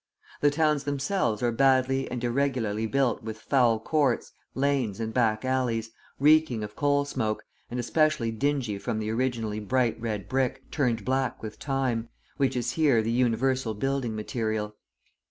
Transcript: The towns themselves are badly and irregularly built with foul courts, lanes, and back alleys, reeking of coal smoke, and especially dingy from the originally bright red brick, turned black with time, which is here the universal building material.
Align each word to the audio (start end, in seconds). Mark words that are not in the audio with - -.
The 0.41 0.49
towns 0.49 0.85
themselves 0.85 1.43
are 1.43 1.51
badly 1.51 2.09
and 2.09 2.23
irregularly 2.23 2.87
built 2.87 3.21
with 3.21 3.37
foul 3.39 3.79
courts, 3.79 4.33
lanes, 4.55 4.99
and 4.99 5.13
back 5.13 5.45
alleys, 5.45 5.91
reeking 6.19 6.63
of 6.63 6.75
coal 6.75 7.05
smoke, 7.05 7.43
and 7.69 7.79
especially 7.79 8.31
dingy 8.31 8.79
from 8.79 8.97
the 8.97 9.11
originally 9.11 9.59
bright 9.59 10.01
red 10.01 10.27
brick, 10.27 10.63
turned 10.71 11.05
black 11.05 11.43
with 11.43 11.59
time, 11.59 12.09
which 12.37 12.55
is 12.57 12.71
here 12.71 13.03
the 13.03 13.11
universal 13.11 13.75
building 13.75 14.15
material. 14.15 14.75